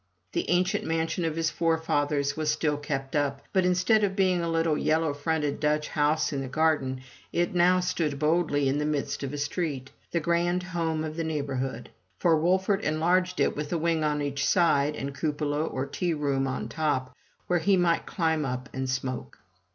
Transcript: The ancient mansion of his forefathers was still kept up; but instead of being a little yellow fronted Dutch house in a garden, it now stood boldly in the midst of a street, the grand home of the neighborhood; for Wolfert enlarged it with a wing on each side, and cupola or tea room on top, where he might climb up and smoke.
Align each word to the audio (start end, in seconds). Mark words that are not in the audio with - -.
The 0.31 0.49
ancient 0.49 0.83
mansion 0.83 1.25
of 1.25 1.35
his 1.35 1.51
forefathers 1.51 2.35
was 2.35 2.49
still 2.49 2.75
kept 2.75 3.15
up; 3.15 3.43
but 3.53 3.65
instead 3.65 4.03
of 4.03 4.15
being 4.15 4.41
a 4.41 4.49
little 4.49 4.75
yellow 4.75 5.13
fronted 5.13 5.59
Dutch 5.59 5.89
house 5.89 6.33
in 6.33 6.41
a 6.41 6.47
garden, 6.47 7.01
it 7.31 7.53
now 7.53 7.79
stood 7.81 8.17
boldly 8.17 8.67
in 8.67 8.79
the 8.79 8.85
midst 8.87 9.21
of 9.21 9.31
a 9.31 9.37
street, 9.37 9.91
the 10.09 10.19
grand 10.19 10.63
home 10.63 11.03
of 11.03 11.17
the 11.17 11.23
neighborhood; 11.23 11.91
for 12.17 12.35
Wolfert 12.35 12.81
enlarged 12.81 13.39
it 13.39 13.55
with 13.55 13.71
a 13.71 13.77
wing 13.77 14.03
on 14.03 14.23
each 14.23 14.43
side, 14.43 14.95
and 14.95 15.13
cupola 15.13 15.65
or 15.67 15.85
tea 15.85 16.15
room 16.15 16.47
on 16.47 16.67
top, 16.67 17.15
where 17.45 17.59
he 17.59 17.77
might 17.77 18.07
climb 18.07 18.43
up 18.43 18.69
and 18.73 18.89
smoke. 18.89 19.37